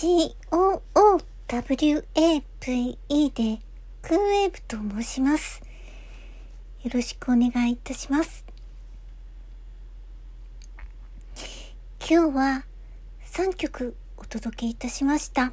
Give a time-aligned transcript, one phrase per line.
[0.00, 0.40] COOWAVE
[3.34, 3.60] で
[4.00, 5.60] クーウェーブと申します。
[6.82, 8.46] よろしくお願いいたします。
[12.00, 12.64] 今日は
[13.26, 15.52] 3曲お届けいたしました。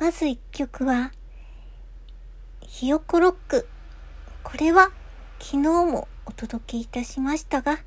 [0.00, 1.12] まず1曲は、
[2.60, 3.68] ひよこロック。
[4.42, 4.90] これは
[5.38, 7.78] 昨日もお届けいたしましたが、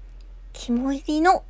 [0.54, 1.44] 肝入りの、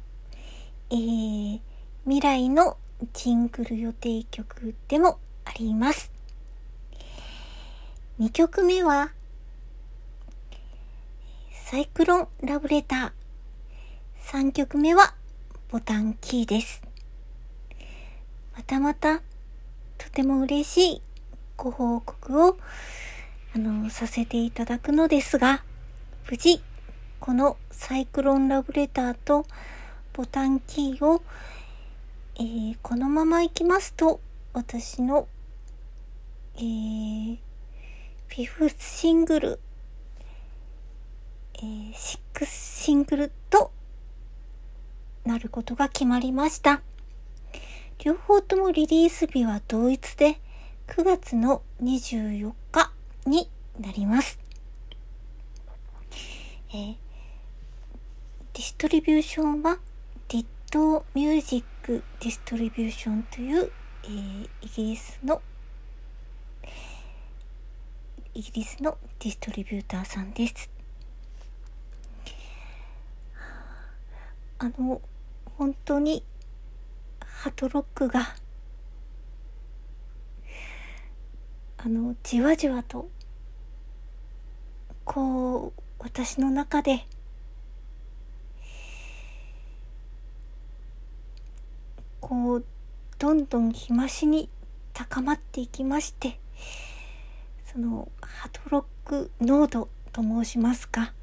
[0.89, 1.66] えー、
[2.07, 2.77] 未来の
[3.11, 6.09] ジングル予定曲でもあります。
[8.17, 9.11] 2曲目は、
[11.51, 13.11] サイクロンラブレター。
[14.31, 15.15] 3曲目は、
[15.69, 16.81] ボタンキーです。
[18.55, 19.17] またまた、
[19.97, 21.01] とても嬉しい
[21.57, 22.57] ご報告を、
[23.53, 25.61] あの、させていただくのですが、
[26.31, 26.61] 無事、
[27.19, 29.45] このサイクロンラブレターと
[30.13, 31.21] ボタンキーを、
[32.39, 34.19] えー、このまま行きますと、
[34.53, 35.27] 私の、
[36.55, 37.37] えー、
[38.27, 39.59] フィフスシングル、
[41.55, 43.71] えー、シックスシングルと
[45.25, 46.83] なることが決まりました。
[48.05, 50.39] 両方ともリリース日は同一で
[50.89, 52.91] 9月の24日
[53.25, 53.49] に
[53.79, 54.39] なります。
[56.69, 56.95] えー、
[58.53, 59.79] ディストリビューションは
[60.27, 63.71] Ditto Music Distribution という、
[64.03, 65.41] えー、イギリスの
[68.33, 70.69] イギリスのディストリビューターさんです。
[74.59, 75.01] あの、
[75.57, 76.23] 本当に
[77.19, 78.35] ハトロックが
[81.77, 83.09] あのじわじわと
[85.05, 87.05] こう私の中で
[92.27, 92.65] こう
[93.19, 94.49] どんどん日増しに
[94.91, 96.37] 高まっていきまして
[97.71, 101.13] そのハトロック濃度と申しますか。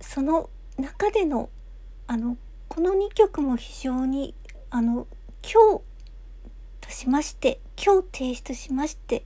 [0.00, 0.48] その
[0.78, 1.50] 中での
[2.06, 4.34] あのこの2曲も非常に
[4.70, 5.06] あの
[5.42, 5.82] 今日
[6.80, 9.24] としまして今日提出しまして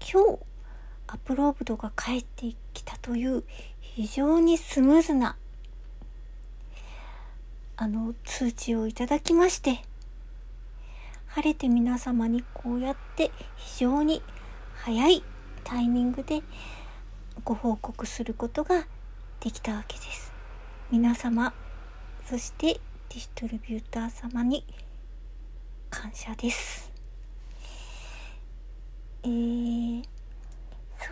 [0.00, 0.38] 今日
[1.08, 3.42] アップローブドが返ってきたという
[3.80, 5.36] 非常にスムーズな
[7.82, 9.82] あの通知をいただきまして
[11.28, 14.20] 晴れて皆様にこうやって非常に
[14.74, 15.24] 早い
[15.64, 16.42] タイミングで
[17.42, 18.84] ご報告することが
[19.40, 20.30] できたわけです。
[20.90, 21.54] 皆様
[22.26, 24.62] そしてディストリビューター様に
[25.88, 26.92] 感謝です。
[29.22, 30.04] えー、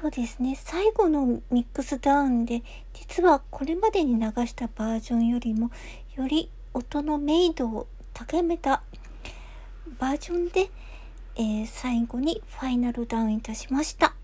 [0.02, 5.70] そうですね最後のミックスダウンで実はこれまでに流したバージョンよりも
[6.14, 8.82] より音の明度を高めた
[9.98, 10.70] バージョンで、
[11.36, 14.14] えー、最後にファイナルダウンいたしました。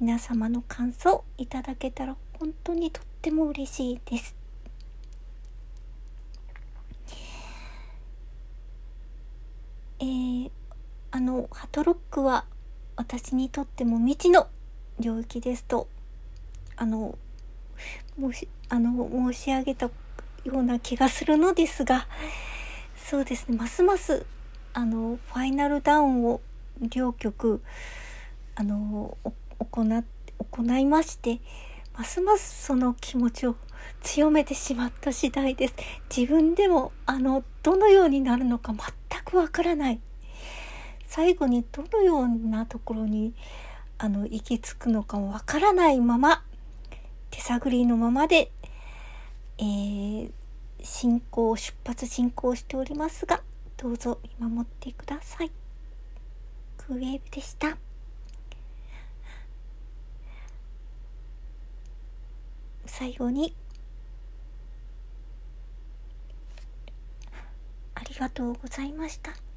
[0.00, 4.36] 皆様の感想いただけたら本当にとっても嬉しいです。
[10.00, 10.50] えー、
[11.10, 12.44] あのハトロックは
[12.96, 14.46] 私にとっても未知の
[15.00, 15.88] 領域ですと
[16.76, 17.18] あの
[18.18, 19.90] 申しあの申し上げた
[20.44, 22.06] ような気がするのですが
[22.96, 23.56] そうですね。
[23.56, 24.26] ますます
[24.74, 26.40] あのファイナルダウンを
[26.80, 27.62] 両局
[28.54, 29.16] あの
[29.58, 29.84] 行
[30.38, 31.40] 行いまして
[31.96, 33.56] ますますその気持ちを
[34.02, 35.74] 強めてしまった次第です。
[36.14, 40.00] 自分でもあのどのようになるのか全くわからない。
[41.06, 43.34] 最後にどのようなところに
[43.96, 46.44] あの行き着くのかもわからないまま
[47.30, 48.50] 手探りのままで、
[49.58, 50.30] えー、
[50.82, 53.42] 進行出発進行しておりますが
[53.76, 55.50] どうぞ見守ってください
[56.76, 57.76] クウェーブでした
[62.86, 63.54] 最後に
[67.94, 69.47] ありがとうございました。